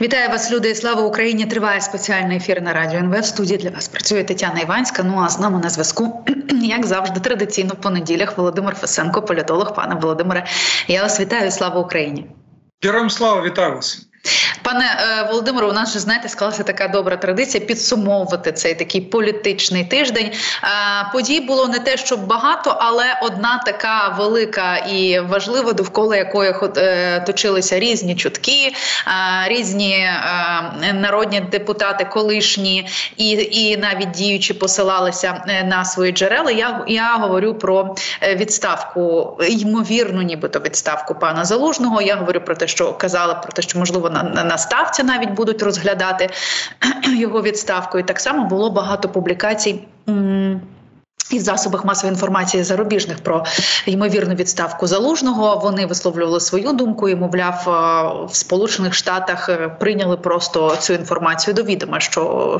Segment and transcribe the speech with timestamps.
[0.00, 1.46] Вітаю вас, люди, і слава Україні!
[1.46, 3.20] Триває спеціальний ефір на радіо НВ.
[3.20, 5.02] В студії для вас працює Тетяна Іванська.
[5.02, 9.74] Ну а з нами на зв'язку, як завжди, традиційно в понеділях, Володимир Фесенко, політолог.
[9.74, 10.46] Пане Володимире,
[10.88, 11.50] я вас вітаю.
[11.50, 12.26] Слава Україні!
[12.82, 14.08] Героям слава вітаю вас!
[14.64, 19.84] Пане е, Володимире, у нас же знаєте, склалася така добра традиція підсумовувати цей такий політичний
[19.84, 20.26] тиждень.
[20.26, 20.68] Е,
[21.12, 27.20] подій було не те, щоб багато, але одна така велика і важлива, довкола якої е,
[27.20, 28.74] точилися різні чутки,
[29.46, 30.08] різні
[30.94, 36.50] народні депутати, колишні і і навіть діючі посилалися на свої джерела.
[36.50, 37.96] Я я говорю про
[38.34, 42.02] відставку, ймовірну, нібито відставку пана Залужного.
[42.02, 45.30] Я говорю про те, що казали про те, що можливо на на на ставці навіть
[45.30, 46.30] будуть розглядати
[47.16, 47.98] його відставку.
[47.98, 49.84] І так само було багато публікацій.
[51.30, 53.44] І в засобах масової інформації зарубіжних про
[53.86, 60.16] ймовірну відставку залужного вони висловлювали свою думку, і мовляв, е, в Сполучених Штатах е, прийняли
[60.16, 62.58] просто цю інформацію до відома, що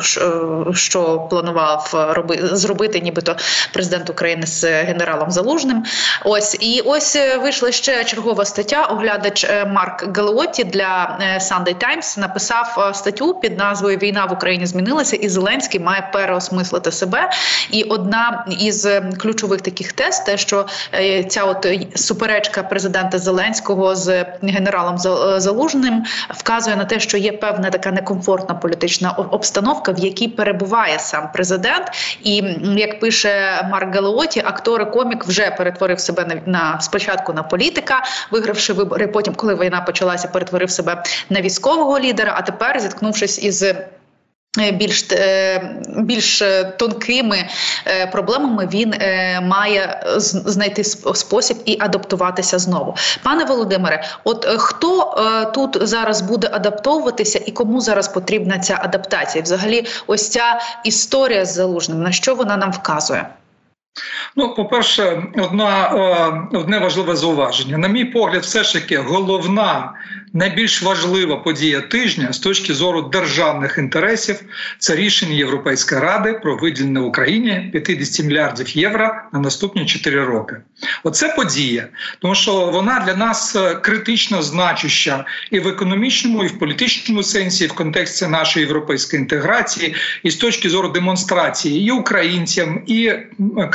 [0.75, 3.37] що планував робити зробити, нібито
[3.73, 5.85] президент України з генералом Залужним.
[6.25, 8.83] Ось і ось е, вийшла ще чергова стаття.
[8.85, 15.29] Оглядач Марк Галеоті для Sunday Times написав статтю під назвою Війна в Україні змінилася, і
[15.29, 17.31] Зеленський має переосмислити себе.
[17.71, 23.19] І одна із е, ключових таких тез, те, що е, ця от е, суперечка президента
[23.19, 24.99] Зеленського з генералом
[25.37, 31.31] Залужним вказує на те, що є певна така некомфортна політична обстановка, в якій перебуває сам
[31.33, 31.87] президент,
[32.23, 32.37] і
[32.77, 38.05] як пише Марк Галеоті, актор і комік вже перетворив себе на, на спочатку на політика,
[38.31, 39.07] вигравши вибори.
[39.07, 42.35] Потім, коли війна почалася, перетворив себе на військового лідера.
[42.37, 43.65] А тепер зіткнувшись із
[44.73, 45.61] більш е,
[45.97, 46.43] більш
[46.77, 47.49] тонкими
[47.87, 48.95] е, проблемами він
[49.43, 52.95] має знайти спосіб і адаптуватися знову.
[53.23, 55.15] Пане Володимире, от хто
[55.55, 59.45] тут зараз буде адаптовуватися і кому зараз потрібна ця адаптація?
[59.45, 63.27] Взагалі, ось ця історія з залужним на що вона нам вказує?
[64.37, 65.89] Ну, по-перше, одна
[66.53, 67.79] одне важливе зауваження.
[67.79, 69.95] На мій погляд, все ж таки головна
[70.35, 74.41] найбільш важлива подія тижня з точки зору державних інтересів
[74.79, 80.57] це рішення Європейської ради про виділення Україні 50 мільярдів євро на наступні 4 роки.
[81.05, 81.89] Оце подія,
[82.19, 87.65] тому що вона для нас е, критично значуща і в економічному, і в політичному сенсі,
[87.65, 93.13] і в контексті нашої європейської інтеграції, і з точки зору демонстрації і українцям, і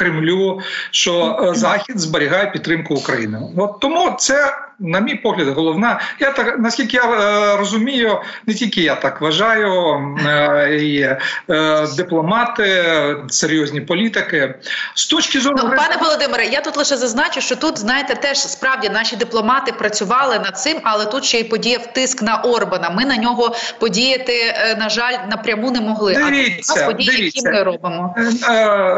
[0.10, 0.60] Кремлю,
[0.92, 3.42] що е, Захід зберігає підтримку України.
[3.58, 6.00] От тому це на мій погляд, головна.
[6.20, 9.72] Я так наскільки я е, розумію, не тільки я так вважаю,
[10.28, 11.00] е, і
[11.50, 12.84] е, дипломати,
[13.30, 14.56] серйозні політики.
[14.94, 18.90] З точки зору ну, пане Володимире, я тут лише зазначу, що тут знаєте, теж справді
[18.90, 22.90] наші дипломати працювали над цим, але тут ще й подіяв тиск на Орбана.
[22.90, 26.14] Ми на нього подіяти, на жаль, напряму не могли.
[26.14, 27.42] Дивіться, а події, дивіться.
[27.46, 28.16] які ми робимо.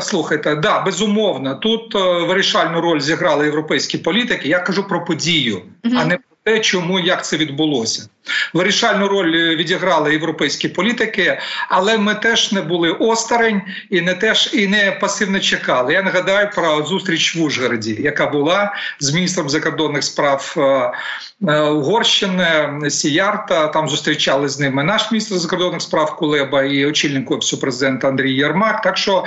[0.01, 1.93] Слухайте, да, безумовно, тут
[2.27, 4.49] вирішальну роль зіграли європейські політики.
[4.49, 5.95] Я кажу про подію угу.
[5.99, 8.09] а не про те, чому як це відбулося.
[8.53, 11.39] Вирішальну роль е, відіграли європейські політики,
[11.69, 15.93] але ми теж не були осторонь і не теж і не пасивно чекали.
[15.93, 20.91] Я нагадаю про зустріч в Ужгороді, яка була з міністром закордонних справ е,
[21.51, 23.67] е, Угорщини Сіярта.
[23.67, 28.81] Там зустрічали з ними наш міністр закордонних справ Кулеба і очільник офісу президента Андрій Єрмак.
[28.81, 29.25] Так що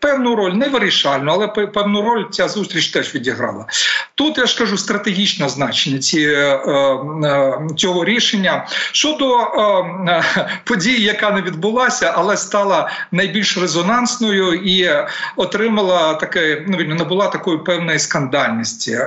[0.00, 3.66] Певну роль не вирішальну, але певну роль ця зустріч теж відіграла.
[4.14, 10.24] Тут я ж кажу стратегічне значення ці, е, е, цього рішення щодо е,
[10.64, 14.90] події, яка не відбулася, але стала найбільш резонансною і
[15.36, 18.98] отримала таке, ну набула такої певної скандальності.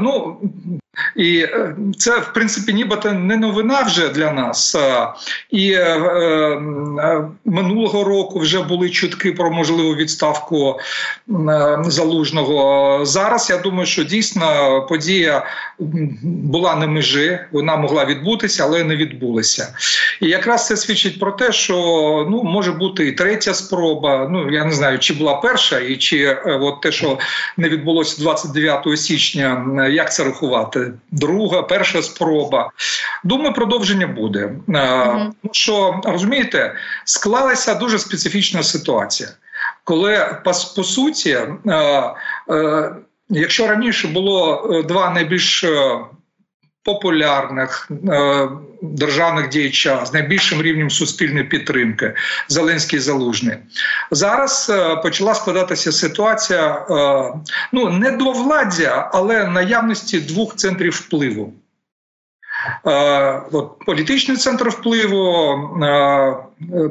[0.00, 0.38] Ну
[1.16, 4.76] і е, це, в принципі, нібито не новина вже для нас.
[5.50, 10.78] І е, е, минулого року вже були чутки про можливу відставку
[11.84, 13.00] залужного.
[13.06, 15.46] Зараз я думаю, що дійсно подія
[16.22, 19.74] була на межі, вона могла відбутися, але не відбулася.
[20.20, 21.76] І якраз це свідчить про те, що
[22.30, 24.28] ну може бути і третя спроба.
[24.30, 27.18] Ну я не знаю, чи була перша, і чи от те, що
[27.56, 32.70] не відбулося 29 січня, як це рахувати друга, перша спроба.
[33.24, 34.50] Думаю, продовження буде.
[34.66, 35.32] Тому угу.
[35.52, 39.28] що розумієте, склалася дуже специфічна ситуація,
[39.84, 41.50] коли по, по суті, е,
[42.50, 42.90] е,
[43.28, 45.64] якщо раніше було е, два найбільш
[46.84, 48.48] популярних е,
[48.82, 52.14] державних діяча з найбільшим рівнем суспільної підтримки
[52.48, 53.56] Зеленський Залужний.
[54.10, 57.38] Зараз е, почала складатися ситуація е,
[57.72, 61.52] ну не до владдя, але наявності двох центрів впливу.
[63.52, 65.58] От, Політичний центр впливу,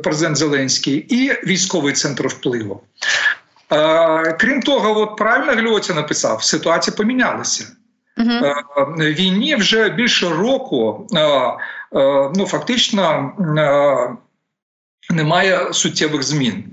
[0.03, 2.81] президент Зеленський, і військовий центр впливу.
[4.39, 7.65] Крім того, от правильно Гльоця написав, ситуація помінялася.
[8.23, 9.13] Uh-huh.
[9.13, 11.07] Війні вже більше року
[12.35, 13.31] ну фактично
[15.09, 16.63] немає суттєвих змін.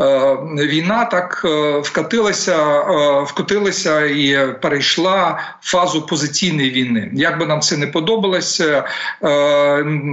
[0.00, 0.36] Е,
[0.66, 7.10] війна так е, вкатилася, е, вкотилася і перейшла фазу позиційної війни.
[7.12, 8.84] Як би нам це не подобалося,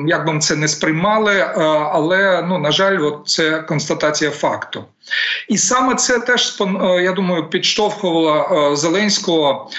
[0.07, 1.45] як би ми це не сприймали,
[1.92, 4.86] але ну на жаль, от це констатація факту.
[5.48, 6.62] І саме це теж
[7.01, 9.69] я думаю, підштовхувало Зеленського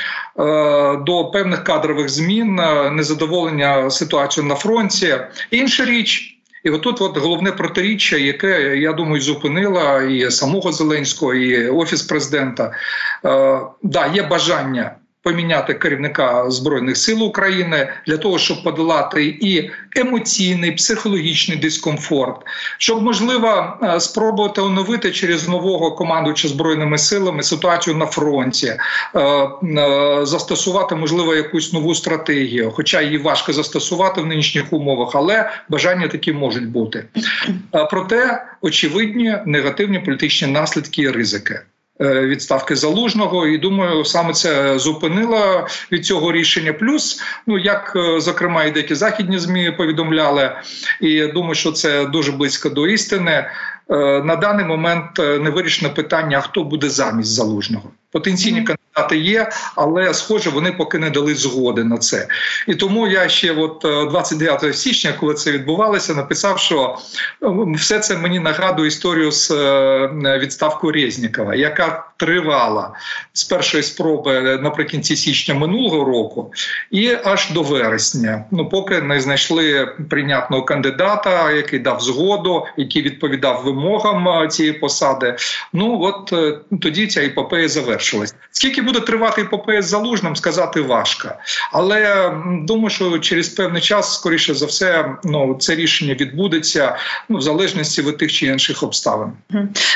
[1.06, 2.54] до певних кадрових змін,
[2.92, 5.18] незадоволення ситуацією на фронті.
[5.50, 6.37] Інша річ.
[6.68, 12.72] І отут от головне протиріччя, яке я думаю, зупинила і самого Зеленського, і офіс президента.
[13.24, 14.96] Е, да, є бажання
[15.28, 22.36] поміняти керівника збройних сил України для того, щоб подолати і емоційний, психологічний дискомфорт,
[22.78, 28.66] щоб можливо е, спробувати оновити через нового командуюча збройними силами ситуацію на фронті,
[29.14, 35.50] е, е, застосувати можливо якусь нову стратегію, хоча її важко застосувати в нинішніх умовах, але
[35.68, 37.04] бажання такі можуть бути.
[37.90, 41.60] Проте очевидні негативні політичні наслідки і ризики.
[42.00, 46.72] Е, відставки залужного, і думаю, саме це зупинило від цього рішення.
[46.72, 50.52] Плюс, ну як е, зокрема і деякі західні змі повідомляли,
[51.00, 53.30] і я думаю, що це дуже близько до істини.
[53.30, 53.50] Е,
[54.22, 57.90] на даний момент не вирішено питання, хто буде замість залужного.
[58.12, 58.62] Потенційні
[58.98, 62.26] кандидати є, але схоже, вони поки не дали згоди на це.
[62.66, 66.98] І тому я ще, от 29 січня, коли це відбувалося, написав, що
[67.76, 69.50] все це мені нагадує історію з
[70.38, 72.92] відставкою Резнікова, яка тривала
[73.32, 76.52] з першої спроби наприкінці січня минулого року
[76.90, 78.44] і аж до вересня.
[78.50, 85.36] Ну поки не знайшли прийнятного кандидата, який дав згоду, який відповідав вимогам цієї посади.
[85.72, 88.34] Ну от е, тоді ця іпопея завершилась.
[88.50, 91.28] Скільки буде тривати іпопея з залужним, сказати важко,
[91.72, 92.32] але
[92.62, 96.96] думаю, що через певний час, скоріше за все, ну це рішення відбудеться
[97.28, 99.32] ну в залежності від тих чи інших обставин.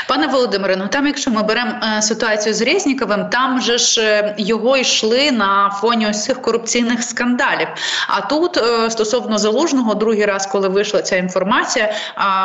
[0.07, 4.35] Пане Володимире, ну там, якщо ми беремо е, ситуацію з Резніковим, там же ж е,
[4.37, 7.67] його йшли на фоні ось цих корупційних скандалів.
[8.07, 11.93] А тут е, стосовно залужного, другий раз, коли вийшла ця інформація,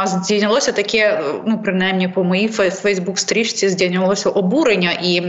[0.04, 5.20] здійнялося таке, ну принаймні по моїй Фейсбук-стрічці здійнялося обурення, і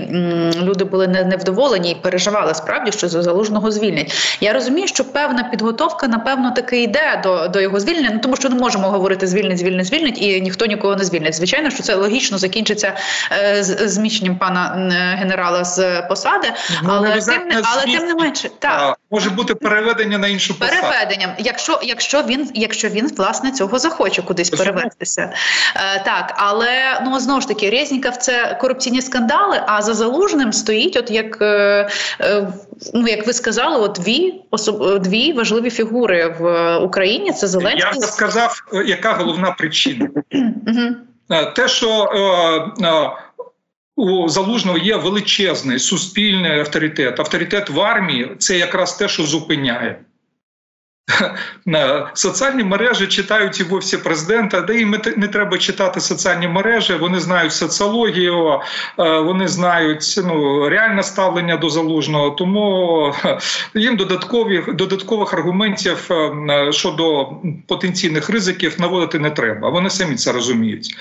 [0.61, 4.37] люди були невдоволені і переживали справді, що за залужного звільнять.
[4.41, 8.09] Я розумію, що певна підготовка, напевно, таки йде до до його звільнення.
[8.13, 11.35] Ну тому що не можемо говорити звільнить, звільнить, звільнить, і ніхто нікого не звільнить.
[11.35, 12.93] Звичайно, що це логічно закінчиться
[13.31, 16.47] е, зміщенням пана генерала з посади,
[16.83, 20.81] ну, але тим не але тим не менше так може бути переведення на іншу посаду.
[20.81, 21.29] переведенням.
[21.37, 25.33] Якщо якщо він, якщо він власне цього захоче кудись перевестися,
[25.75, 29.61] е, так але ну знову ж таки Резніков– це корупційні скандали.
[29.67, 31.89] А за залужним стоїть, от як е,
[32.21, 32.47] е,
[32.93, 34.99] ну як ви сказали, от дві особ...
[34.99, 37.31] дві важливі фігури в Україні.
[37.31, 37.91] Це Зеленський.
[37.95, 40.09] Я сказав, яка головна причина.
[41.29, 42.03] Е, те, що
[42.81, 43.11] е, е,
[43.95, 47.19] у залужного є величезний суспільний авторитет.
[47.19, 49.99] Авторитет в армії це якраз те, що зупиняє.
[52.13, 56.93] Соціальні мережі читають і вовсі президента, де їм не треба читати соціальні мережі.
[56.93, 58.59] Вони знають соціологію,
[58.99, 62.29] е, вони знають ну, реальне ставлення до залужного.
[62.29, 63.13] Тому
[63.73, 67.29] їм додаткові додаткових аргументів е, щодо
[67.67, 69.69] потенційних ризиків наводити не треба.
[69.69, 70.95] Вони самі це розуміють.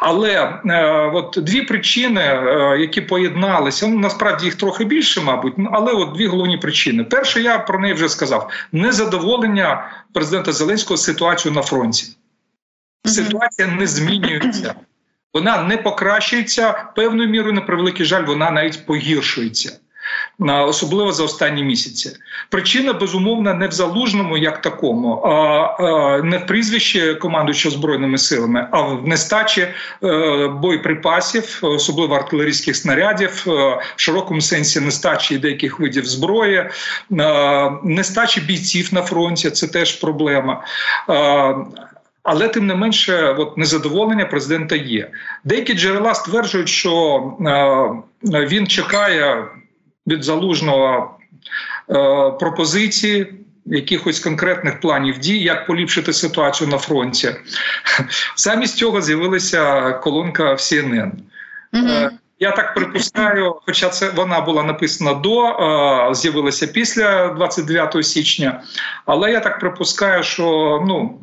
[0.00, 2.40] Але е, от дві причини,
[2.78, 7.04] які поєдналися, ну насправді їх трохи більше, мабуть, але от дві головні причини.
[7.04, 12.16] Перше, я про неї вже сказав: незадоволення оцінювання президента Зеленського ситуацію на фронті.
[13.04, 14.74] Ситуація не змінюється,
[15.34, 16.92] вона не покращується.
[16.96, 19.78] Певною мірою, на превеликий жаль, вона навіть погіршується
[20.38, 22.10] особливо за останні місяці.
[22.50, 28.80] Причина безумовно не в залужному, як такому, а не в прізвищі командуючого збройними силами, а
[28.80, 33.50] в нестачі е, боєприпасів, особливо артилерійських снарядів, е,
[33.96, 36.70] в широкому сенсі нестачі деяких видів зброї, е,
[37.82, 40.64] нестачі бійців на фронті це теж проблема.
[42.24, 45.10] Але тим не менше, от незадоволення президента є.
[45.44, 47.22] Деякі джерела стверджують, що
[48.32, 49.44] е, він чекає
[50.06, 51.18] від залужного
[51.90, 51.94] е,
[52.40, 53.34] пропозиції.
[53.66, 57.30] Якихось конкретних планів дій, як поліпшити ситуацію на фронті,
[58.36, 61.10] замість цього з'явилася колонка в CNN.
[61.72, 62.10] Угу.
[62.44, 68.62] Я так припускаю, хоча це вона була написана до, е, з'явилася після 29 січня,
[69.06, 70.44] але я так припускаю, що
[70.86, 71.20] ну.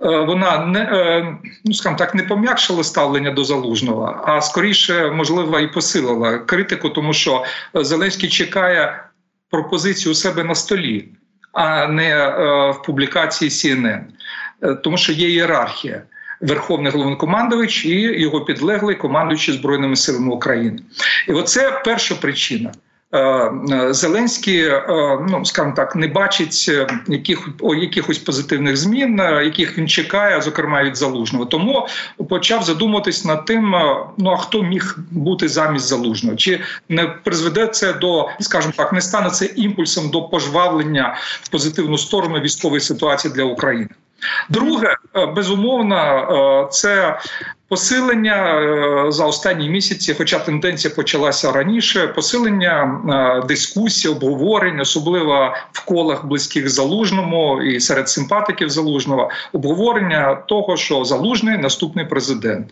[0.00, 5.60] Е, вона не е, ну скажімо так не пом'якшила ставлення до залужного, а скоріше можливо
[5.60, 7.44] і посилила критику, тому що
[7.74, 9.04] Зеленський чекає
[9.50, 11.08] пропозицію у себе на столі,
[11.52, 12.28] а не
[12.78, 14.00] в публікації CNN.
[14.82, 16.02] тому що є ієрархія.
[16.40, 20.78] Верховний головнокомандувач і його підлеглий командуючий збройними силами України,
[21.28, 22.72] і оце перша причина.
[23.12, 24.82] Е, е, Зеленський, е,
[25.28, 26.70] ну скажімо так, не бачить
[27.08, 31.46] яких якихось позитивних змін, яких він чекає, зокрема від залужного.
[31.46, 31.88] Тому
[32.28, 33.74] почав задумуватись над тим,
[34.18, 39.00] ну а хто міг бути замість залужного, чи не призведе це до, скажімо так, не
[39.00, 43.88] стане це імпульсом до пожвавлення в позитивну сторону військової ситуації для України.
[44.48, 47.18] Друге, е, безумовно, е, це
[47.68, 52.06] посилення е, за останні місяці, хоча тенденція почалася раніше.
[52.06, 53.00] Посилення
[53.48, 61.58] дискусій, обговорень, особливо в колах близьких залужному і серед симпатиків залужного, обговорення того, що залужний
[61.58, 62.66] наступний президент.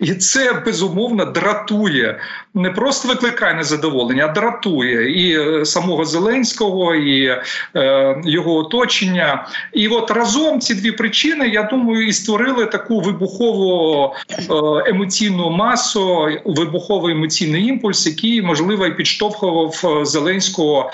[0.00, 2.20] І це безумовно дратує,
[2.54, 7.36] не просто викликає незадоволення, а дратує і е, самого Зеленського, і
[7.76, 9.48] е, його оточення.
[9.72, 14.44] І от разом ці дві причини, я думаю, і створили таку вибухову е,
[14.90, 20.90] емоційну масу, вибуховий емоційний імпульс, який можливо і підштовхував е, Зеленського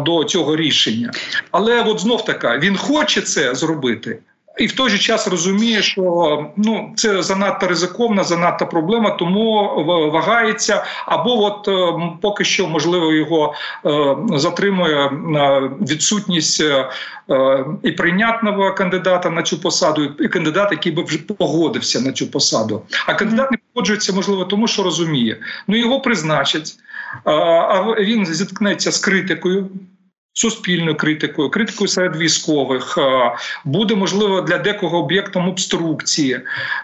[0.00, 1.10] до цього рішення.
[1.50, 4.18] Але от знов таки він хоче це зробити
[4.58, 10.84] і в той же час розуміє, що ну це занадто ризиковна, занадто проблема, тому вагається.
[11.06, 13.54] Або от е, поки що можливо його
[13.86, 15.10] е, затримує е,
[15.80, 16.64] відсутність
[17.82, 22.82] і прийнятного кандидата на цю посаду, і кандидат, який би вже погодився на цю посаду.
[23.06, 25.36] А кандидат не погоджується, можливо, тому що розуміє,
[25.68, 26.74] ну його призначать,
[27.24, 29.68] а він зіткнеться з критикою
[30.38, 33.32] суспільною критикою, критикою серед військових е,
[33.64, 36.40] буде можливо для декого об'єктом обструкції.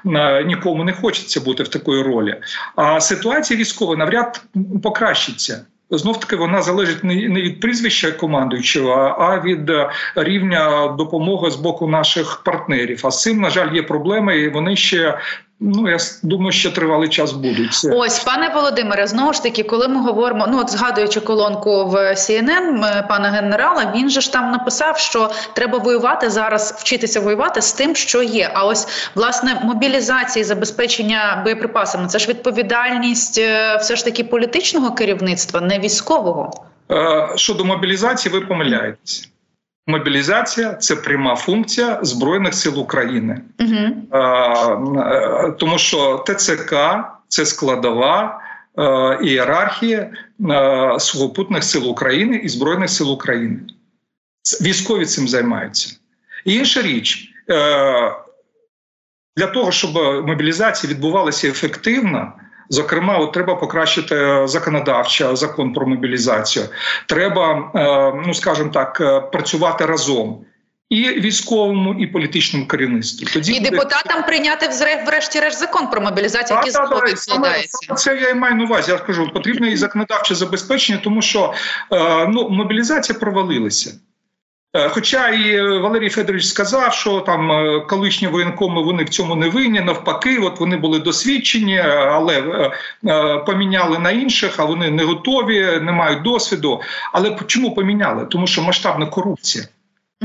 [0.07, 2.37] Е, нікому не хочеться бути в такої ролі.
[2.77, 4.43] А ситуація військова навряд
[4.83, 5.65] покращиться.
[5.91, 11.89] Знов таки вона залежить не від прізвища командуючого, а від е, рівня допомоги з боку
[11.89, 13.01] наших партнерів.
[13.05, 15.19] А з цим на жаль є проблеми, і вони ще
[15.61, 17.87] Ну, я думаю, що тривалий час будуть.
[17.93, 23.09] Ось, пане Володимире, знову ж таки, коли ми говоримо, ну от згадуючи колонку в CNN
[23.09, 27.97] пана генерала, він же ж там написав, що треба воювати зараз, вчитися воювати з тим,
[27.97, 28.51] що є.
[28.55, 35.61] А ось власне мобілізація, забезпечення боєприпасами це ж відповідальність е, все ж таки політичного керівництва,
[35.61, 36.53] не військового.
[36.91, 39.34] Е, щодо мобілізації, ви помиляєтесь.
[39.87, 44.19] Мобілізація це пряма функція збройних сил України, угу.
[45.59, 46.75] тому що ТЦК
[47.29, 48.41] це складова
[48.77, 50.11] а, ієрархія
[50.51, 53.61] а, сухопутних сил України і збройних сил України.
[54.63, 55.97] Військові цим займаються.
[56.45, 57.31] І інша річ
[59.37, 59.95] для того, щоб
[60.27, 62.33] мобілізація відбувалася ефективно.
[62.69, 66.67] Зокрема, от треба покращити законодавча закон про мобілізацію.
[67.07, 70.45] Треба, е, ну скажімо так, е, працювати разом.
[70.89, 73.71] І військовому, і політичному керівництву тоді і буде...
[73.71, 74.69] депутатам прийняти
[75.07, 76.73] врешті-решт закон про мобілізацію, який
[77.17, 77.95] складається.
[77.95, 78.93] Це я і маю на увазі.
[78.93, 81.55] Я кажу, потрібно і законодавче забезпечення, тому що
[81.93, 83.93] е, ну мобілізація провалилася.
[84.77, 89.49] Е, хоча і Валерій Федорович сказав, що там е, колишні воєнкоми вони в цьому не
[89.49, 92.43] винні, навпаки, от вони були досвідчені, але
[93.05, 96.81] е, поміняли на інших, а вони не готові, не мають досвіду.
[97.13, 98.27] Але чому поміняли?
[98.31, 99.65] Тому що масштабна корупція.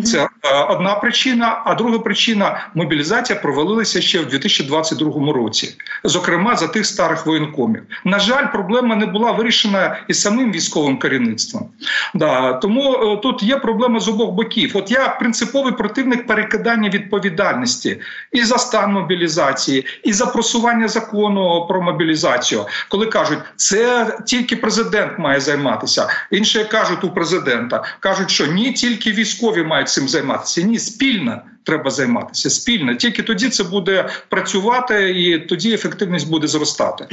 [0.03, 0.27] Це е,
[0.69, 1.61] одна причина.
[1.65, 7.83] А друга причина мобілізація провалилася ще в 2022 році, зокрема за тих старих воєнкомів.
[8.05, 11.69] На жаль, проблема не була вирішена і самим військовим керівництвом.
[12.13, 14.71] Да, Тому е, тут є проблема з обох боків.
[14.73, 18.01] От я принциповий противник перекидання відповідальності
[18.31, 25.19] і за стан мобілізації, і за просування закону про мобілізацію, коли кажуть, це тільки президент
[25.19, 26.07] має займатися.
[26.31, 30.61] Інші кажуть у президента, кажуть, що ні, тільки військові мають цим займатися.
[30.61, 32.49] Ні, спільно треба займатися.
[32.49, 37.07] Спільно тільки тоді це буде працювати, і тоді ефективність буде зростати.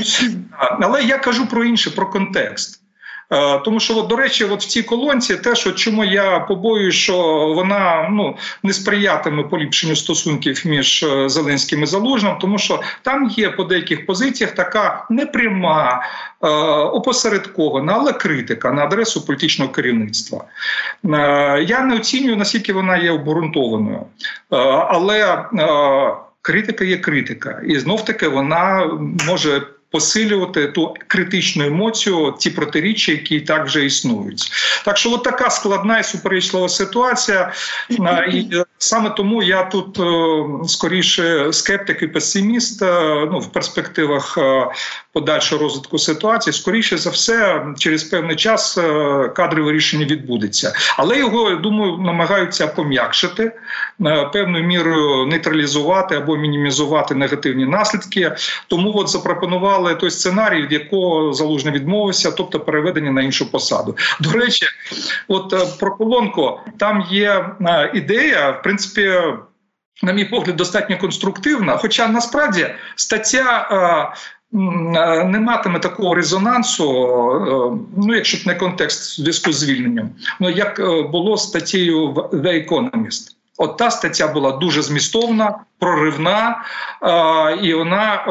[0.80, 2.82] Але я кажу про інше, про контекст.
[3.30, 6.92] Е, тому що, от, до речі, от в цій колонці, теж от чому я побою,
[6.92, 7.16] що
[7.54, 13.50] вона ну не сприятиме поліпшенню стосунків між е, Зеленським і Залужним, тому що там є
[13.50, 16.02] по деяких позиціях така непряма,
[16.42, 16.48] е,
[16.86, 20.44] опосередкована, але критика на адресу політичного керівництва.
[21.66, 24.00] Я не оцінюю наскільки вона є обґрунтованою,
[24.88, 25.44] але
[26.42, 28.90] критика є критика, і знов таки вона
[29.26, 29.62] може
[29.96, 34.50] посилювати ту критичну емоцію, ті протиріччя, які так вже існують.
[34.84, 37.52] Так що, от така складна і суперечлива ситуація,
[37.90, 40.00] і саме тому я тут
[40.70, 42.82] скоріше скептик і песиміст
[43.32, 44.38] ну, в перспективах
[45.12, 46.54] подальшого розвитку ситуації.
[46.54, 48.74] Скоріше за все, через певний час
[49.36, 53.52] кадрове рішення відбудеться, але його я думаю намагаються пом'якшити
[54.32, 58.36] певною мірою нейтралізувати або мінімізувати негативні наслідки.
[58.68, 63.96] Тому от запропонували той сценарій, від якого залужний відмовився, тобто переведення на іншу посаду.
[64.20, 64.66] До речі,
[65.28, 69.12] от е, про колонку там є е, ідея, в принципі.
[70.02, 71.76] На мій погляд, достатньо конструктивна.
[71.76, 73.68] Хоча насправді стаття
[74.52, 76.84] е, не матиме такого резонансу,
[77.96, 80.10] ну якщо б не контекст в зв'язку з звільненням,
[80.40, 83.36] ну як було статтєю в The Economist.
[83.58, 86.64] От та стаття була дуже змістовна, проривна,
[87.02, 88.30] е, і вона, е,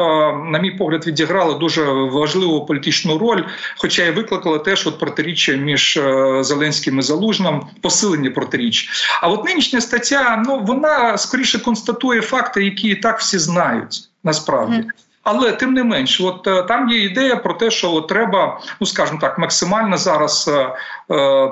[0.50, 3.42] на мій погляд, відіграла дуже важливу політичну роль,
[3.78, 8.88] хоча і викликала теж от протиріччя між е, Зеленським і Залужним, посилення протиріч.
[9.22, 14.84] А от нинішня стаття, ну вона скоріше констатує факти, які і так всі знають насправді.
[15.28, 18.86] Але тим не менш, от е, там є ідея про те, що от треба, ну
[18.86, 20.72] скажімо так, максимально зараз е,
[21.14, 21.50] е,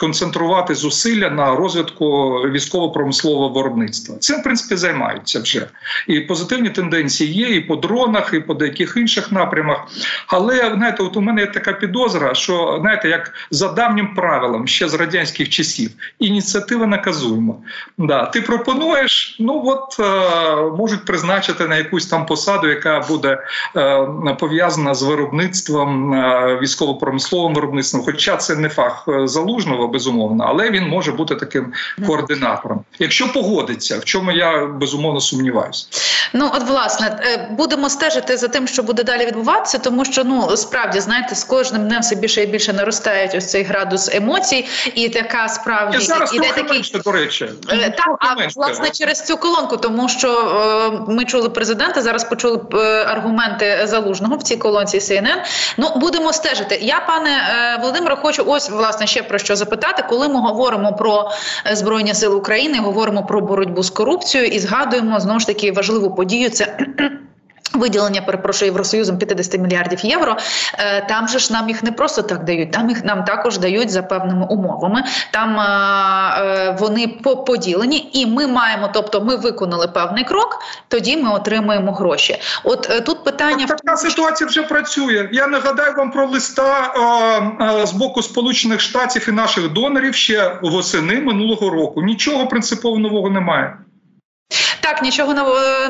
[0.00, 4.16] концентрувати зусилля на розвитку військово-промислового виробництва.
[4.16, 5.68] Цим в принципі займаються вже
[6.06, 9.86] і позитивні тенденції є, і по дронах, і по деяких інших напрямах.
[10.26, 14.88] Але знаєте, от у мене є така підозра, що знаєте, як за давнім правилом ще
[14.88, 17.60] з радянських часів, ініціатива наказуємо.
[17.98, 23.38] Да, ти пропонуєш, ну от е, можуть призначити на якусь там посаду, яка буде
[23.76, 24.06] е,
[24.40, 28.02] пов'язана з виробництвом е, військово-промисловим виробництвом.
[28.04, 31.72] Хоча це не фах е, залужного, безумовно, але він може бути таким
[32.06, 35.86] координатором, якщо погодиться, в чому я безумовно сумніваюся.
[36.32, 37.18] Ну от власне
[37.50, 41.88] будемо стежити за тим, що буде далі відбуватися, тому що ну справді знаєте, з кожним
[41.88, 46.34] днем все більше і більше наростають ось цей градус емоцій, і така справді і зараз
[46.34, 51.24] іде такий менше, до речі, так а власне через цю колонку, тому що е, ми
[51.24, 55.36] чули президента, зараз почули аргументи залужного в цій колонці CNN.
[55.76, 56.78] Ну будемо стежити.
[56.82, 61.30] Я, пане е, Володимире, хочу ось власне ще про що запитати, коли ми говоримо про
[61.66, 66.14] е, збройні сили України, говоримо про боротьбу з корупцією і згадуємо знову ж таки важливу
[66.14, 66.50] подію.
[66.50, 66.76] Це
[67.74, 70.36] Виділення перепрошую Євросоюзом 50 мільярдів євро.
[70.78, 72.72] Е, там же ж нам їх не просто так дають.
[72.72, 75.04] Там їх нам також дають за певними умовами.
[75.32, 77.08] Там е, вони
[77.46, 82.38] поділені, і ми маємо, тобто ми виконали певний крок, тоді ми отримуємо гроші.
[82.64, 85.28] От е, тут питання так, така ситуація вже працює.
[85.32, 86.94] Я нагадаю вам про листа
[87.84, 92.02] з боку Сполучених Штатів і наших донорів ще восени минулого року.
[92.02, 93.76] Нічого принципово нового немає.
[94.86, 95.34] Так, нічого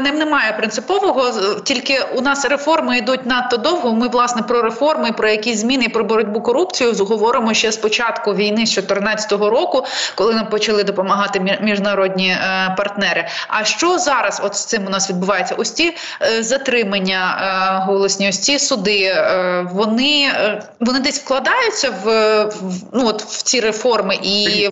[0.00, 1.32] ним немає принципового.
[1.64, 3.94] Тільки у нас реформи йдуть надто довго.
[3.94, 8.66] Ми власне про реформи, про якісь зміни, про боротьбу корупцію говоримо ще з початку війни
[8.66, 13.28] з 2014 року, коли нам почали допомагати міжнародні е, партнери.
[13.48, 14.40] А що зараз?
[14.44, 15.54] От з цим у нас відбувається?
[15.58, 19.26] Ось ті е, затримання е, голосні, ось ці суди.
[19.72, 20.32] Вони
[20.80, 24.68] вони десь вкладаються в, в ну от в ці реформи і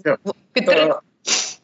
[0.53, 0.97] підтримують.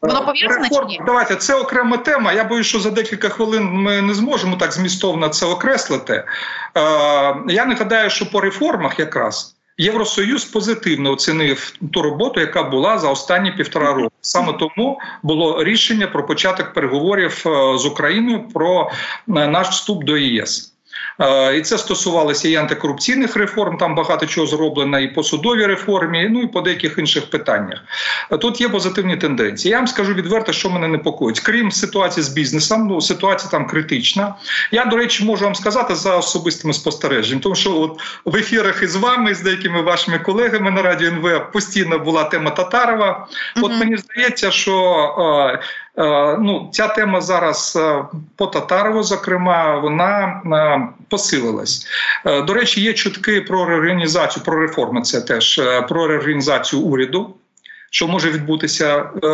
[0.01, 1.01] Воно пов'язане чи ні?
[1.05, 2.33] Давайте це окрема тема.
[2.33, 6.13] Я боюсь, що за декілька хвилин ми не зможемо так змістовно це окреслити.
[6.13, 6.25] Е,
[7.47, 9.55] Я не гадаю, що по реформах якраз.
[9.77, 14.11] Євросоюз позитивно оцінив ту роботу, яка була за останні півтора року.
[14.21, 18.89] Саме тому було рішення про початок переговорів е, з Україною про
[19.27, 20.70] е, наш вступ до ЄС.
[21.21, 23.77] Е, і це стосувалося і антикорупційних реформ.
[23.77, 27.79] Там багато чого зроблено, і по судовій реформі, ну і по деяких інших питаннях.
[28.41, 29.71] Тут є позитивні тенденції.
[29.71, 31.39] Я вам скажу відверто, що мене непокоїть.
[31.39, 34.35] Крім ситуації з бізнесом, ну ситуація там критична.
[34.71, 38.95] Я, до речі, можу вам сказати за особистими спостереженнями, тому що от в ефірах із
[38.95, 43.27] вами, з деякими вашими колегами на радіо НВ постійно була тема Татарова.
[43.61, 45.59] От мені здається, що.
[45.97, 48.03] Е, ну, ця тема зараз е,
[48.35, 51.87] по Татарову, зокрема, вона е, посилилась.
[52.47, 55.01] До речі, є чутки про реорганізацію, про реформи.
[55.01, 57.33] Це теж про реорганізацію уряду
[57.93, 59.27] що може відбутися е,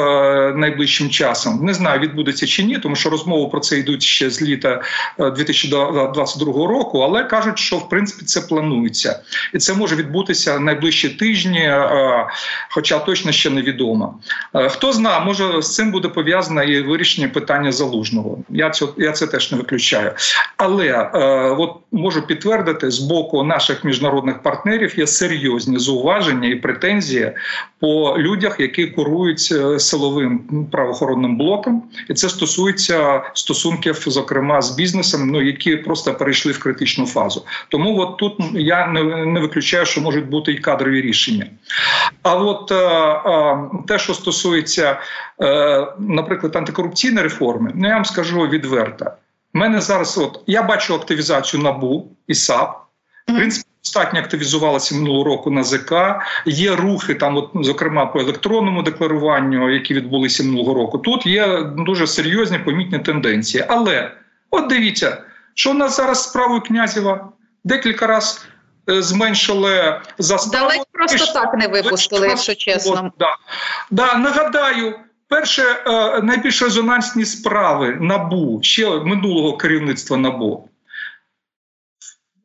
[0.56, 1.66] найближчим часом.
[1.66, 4.82] Не знаю, відбудеться чи ні, тому що розмови про це йдуть ще з літа
[5.20, 7.00] 2022 е, року.
[7.00, 9.20] Але кажуть, що в принципі це планується,
[9.54, 12.28] і це може відбутися найближчі тижні, е,
[12.70, 14.20] хоча точно ще невідомо.
[14.56, 18.38] Е, хто знає, може з цим буде пов'язане і вирішення питання залужного.
[18.50, 20.12] Я цього я це теж не виключаю.
[20.58, 21.10] Але е,
[21.58, 27.32] от можу підтвердити з боку наших міжнародних партнерів є серйозні зауваження і претензії
[27.80, 35.30] по людях, які курують е, силовим правоохоронним блоком, і це стосується стосунків, зокрема з бізнесом,
[35.30, 37.46] ну які просто перейшли в критичну фазу.
[37.70, 41.46] Тому от тут я не, не виключаю, що можуть бути і кадрові рішення.
[42.24, 45.00] А от е, е, те, що стосується,
[46.00, 49.06] наприклад, антикорупційної реформи, ну я вам скажу відверто.
[49.54, 52.78] У мене зараз, от я бачу активізацію набу і САП.
[53.28, 55.94] В принципі, достатньо активізувалася минулого року на ЗК.
[56.46, 60.98] Є рухи там, от зокрема по електронному декларуванню, які відбулися минулого року.
[60.98, 63.66] Тут є дуже серйозні помітні тенденції.
[63.68, 64.12] Але
[64.52, 65.18] от дивіться,
[65.54, 67.30] що у нас зараз справою князєва
[67.64, 68.48] декілька разів
[68.90, 70.68] е, зменшили заставу.
[70.68, 73.12] Далеко просто так не випустили, якщо чесно.
[73.20, 73.36] Да.
[73.92, 74.96] Да, Нагадаю.
[75.30, 80.70] Перше е, найбільш резонансні справи набу ще минулого керівництва набу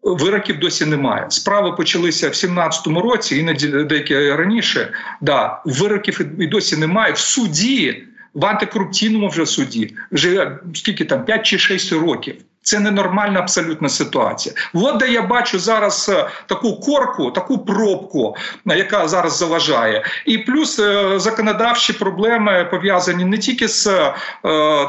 [0.03, 1.27] Вироків досі немає.
[1.29, 4.93] Справи почалися в 17-му році, іноді деякі раніше.
[5.21, 9.95] Да, Вироків і досі немає в суді, в антикорупційному вже суді.
[10.13, 12.35] Вже скільки там 5 чи 6 років.
[12.63, 14.55] Це ненормальна абсолютна ситуація.
[14.75, 18.37] От де я бачу зараз е, таку корку, таку пробку,
[18.71, 24.13] е, яка зараз заважає, і плюс е, законодавчі проблеми пов'язані не тільки з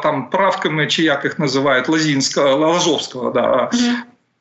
[0.03, 3.69] там правками, чи як їх називають Лазінського Лазовського, да.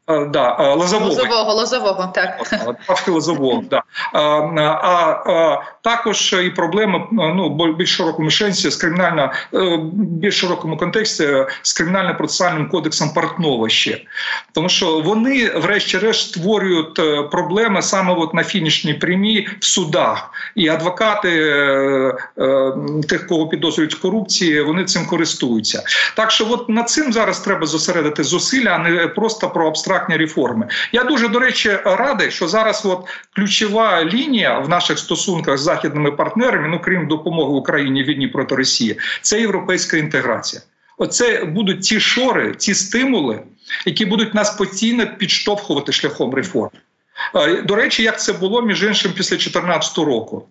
[0.09, 1.11] Да, лозового.
[1.11, 2.43] лозового, лозового, так.
[2.87, 3.83] Павки лозового, да.
[4.13, 11.25] А, а також і проблеми ну, більш широкому шенсі з кримінально е, більш широкому контексті
[11.63, 14.01] з кримінально-процесуальним кодексом Портнова ще.
[14.53, 20.31] Тому що вони, врешті-решт, створюють е, проблеми саме от на фінішній прямій в судах.
[20.55, 22.15] І адвокати е,
[23.09, 25.83] тих, кого підозрюють в корупції, вони цим користуються.
[26.17, 30.17] Так що, от над цим зараз треба зосередити зусилля, а не просто про абстракт абстрактні
[30.17, 30.69] реформи.
[30.93, 36.13] Я дуже до речі радий, що зараз от ключова лінія в наших стосунках з західними
[36.13, 40.63] партнерами, ну крім допомоги Україні війні проти Росії, це європейська інтеграція.
[40.99, 43.41] Оце будуть ті шори, ті стимули,
[43.87, 46.71] які будуть нас постійно підштовхувати шляхом реформ.
[47.35, 50.49] Е, до речі, як це було між іншим після 2014 року.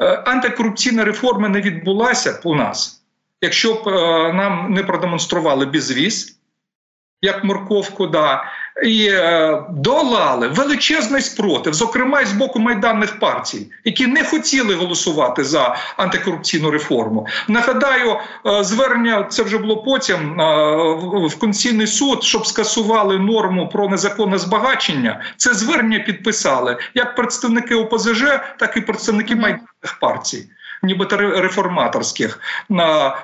[0.00, 3.02] Е, антикорупційна реформа не відбулася у нас,
[3.40, 6.41] якщо б е, нам не продемонстрували безвіз,
[7.22, 8.44] як морковку, да,
[8.84, 15.44] і е, долали величезний спротив, зокрема і з боку майданних партій, які не хотіли голосувати
[15.44, 17.26] за антикорупційну реформу.
[17.48, 20.44] Нагадаю, е, звернення це вже було потім е,
[21.26, 25.20] в Конституційний суд, щоб скасували норму про незаконне збагачення.
[25.36, 28.24] Це звернення підписали як представники ОПЗЖ,
[28.58, 30.46] так і представники майданних партій
[30.82, 32.40] нібито реформаторських.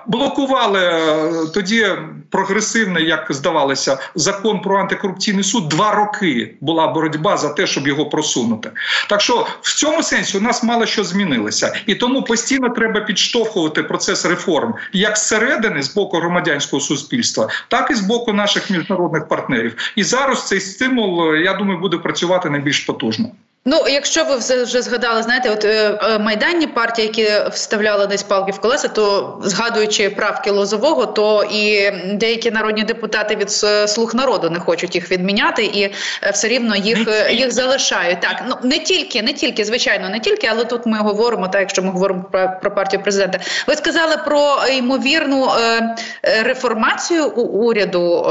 [0.06, 1.86] Блокували е, тоді
[2.30, 5.68] прогресивний, як здавалося, закон про антикорупційний суд.
[5.68, 8.70] Два роки була боротьба за те, щоб його просунути.
[9.08, 13.82] Так що в цьому сенсі у нас мало що змінилося, і тому постійно треба підштовхувати
[13.82, 19.92] процес реформ як зсередини з боку громадянського суспільства, так і з боку наших міжнародних партнерів.
[19.96, 23.28] І зараз цей стимул, я думаю, буде працювати найбільш потужно.
[23.70, 28.52] Ну, якщо ви вже згадали, знаєте, от е, е, майданні партії, які вставляли десь палки
[28.52, 33.50] в колеса, то згадуючи правки Лозового, то і деякі народні депутати від
[33.90, 35.94] слуг народу не хочуть їх відміняти, і е,
[36.30, 36.98] все рівно їх
[37.30, 38.20] їх залишають.
[38.20, 41.82] Так ну не тільки, не тільки, звичайно, не тільки, але тут ми говоримо, так якщо
[41.82, 43.38] ми говоримо про, про партію президента.
[43.66, 45.96] Ви сказали про ймовірну е,
[46.42, 48.26] реформацію у уряду,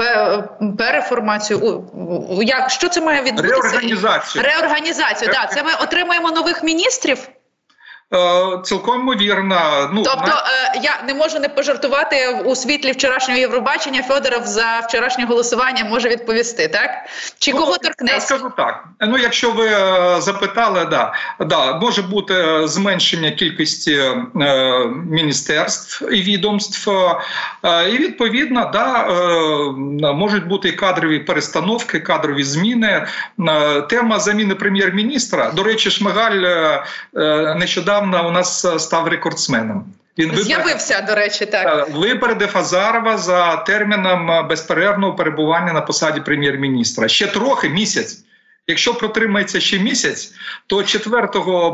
[0.00, 0.44] е,
[0.78, 1.84] переформацію.
[2.28, 3.54] У як що це має відбутися?
[3.54, 4.44] Реорганізацію.
[4.44, 5.32] Реорганізацію організацію.
[5.32, 7.28] Так, це ми отримаємо нових міністрів.
[8.14, 9.90] Е, цілком ймовірно.
[9.92, 10.82] Ну тобто на...
[10.82, 14.02] я не можу не пожартувати у світлі вчорашнього Євробачення.
[14.02, 16.90] Федоров за вчорашнє голосування може відповісти, так
[17.38, 18.14] чи ну, кого торкнеться?
[18.14, 18.84] Я скажу так.
[19.00, 24.26] Ну, якщо ви е, запитали, да да може бути зменшення кількості е,
[25.10, 26.90] міністерств і відомств,
[27.64, 33.06] е, і відповідно, да е, можуть бути і кадрові перестановки, кадрові зміни.
[33.48, 35.50] Е, тема заміни прем'єр-міністра.
[35.50, 39.84] До речі, Шмигаль е, нещодавно нещодавно у нас е, став рекордсменом.
[40.18, 46.20] Він з'явився до речі, так е, випередив Азарова за терміном е, безперервного перебування на посаді
[46.20, 47.08] прем'єр-міністра.
[47.08, 48.18] Ще трохи місяць.
[48.70, 50.32] Якщо протримається ще місяць,
[50.66, 51.28] то 4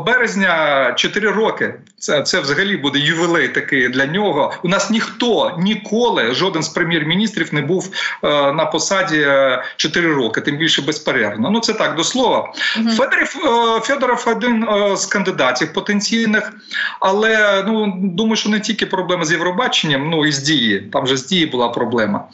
[0.05, 1.73] березня 4 роки.
[1.99, 4.53] Це це взагалі буде ювілей такий для нього.
[4.63, 7.89] У нас ніхто ніколи, жоден з прем'єр-міністрів не був
[8.23, 9.27] е, на посаді
[9.75, 11.49] 4 роки, тим більше безперервно.
[11.49, 12.53] Ну це так до слова.
[12.77, 12.89] Угу.
[12.89, 13.35] Федоров,
[13.77, 16.53] е, Федоров один е, з кандидатів потенційних,
[16.99, 20.89] але ну думаю, що не тільки проблема з Євробаченням, ну і з дії.
[20.93, 22.27] Там же з дії була проблема.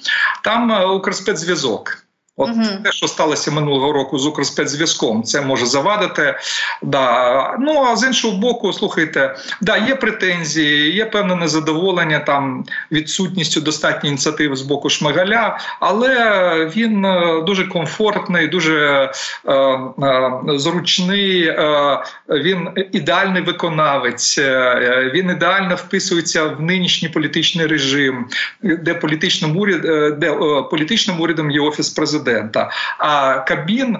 [0.43, 2.03] Там е, Укрспецзв'язок.
[2.37, 2.63] От угу.
[2.83, 6.35] те, що сталося минулого року з Укрспецзв'язком, це може завадити.
[6.81, 7.57] Да.
[7.59, 14.11] Ну а з іншого боку, слухайте, да, є претензії, є певне незадоволення там відсутністю достатньої
[14.11, 19.09] ініціативи з боку Шмигаля, але він е, дуже комфортний, дуже
[19.47, 28.25] е, е, зручний, е, він ідеальний виконавець, е, він ідеально вписується в нинішній політичний режим,
[28.61, 32.69] де політичним уряд, е, де е, політичним урядом є офіс президента президента.
[32.97, 33.97] А Кабін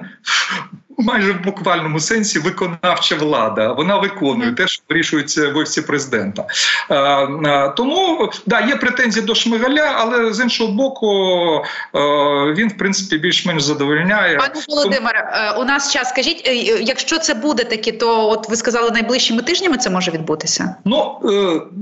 [0.97, 3.71] майже в буквальному сенсі виконавча влада.
[3.71, 6.45] Вона виконує те, що вирішується в офісі президента.
[6.89, 11.07] Е, е, тому да, є претензії до Шмигаля, але з іншого боку,
[11.95, 11.99] е,
[12.57, 14.37] він в принципі більш-менш задовольняє.
[14.37, 16.41] Пане Володимире, у нас час скажіть,
[16.81, 20.75] якщо це буде такі, то от ви сказали, найближчими тижнями це може відбутися?
[20.85, 21.19] Ну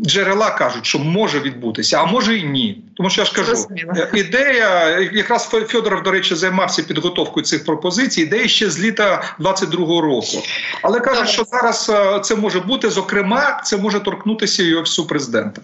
[0.05, 2.83] джерела кажуть, що може відбутися, а може і ні.
[2.97, 3.93] Тому що я ж кажу, Розуміло.
[4.13, 8.21] ідея якраз Федоров, до речі, займався підготовкою цих пропозицій.
[8.21, 9.10] Ідея ще з літа.
[9.39, 10.43] 22-го року.
[10.81, 12.89] Але кажуть, що зараз е, це може бути.
[12.89, 15.61] Зокрема, це може торкнутися і офісу президента.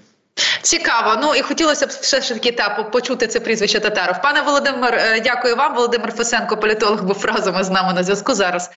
[0.61, 1.19] Цікаво.
[1.21, 4.21] Ну і хотілося б все ж таки та почути це прізвище Татаров.
[4.23, 5.75] Пане Володимир, е, дякую вам.
[5.75, 8.65] Володимир Фесенко, політолог, був разом із нами на зв'язку зараз.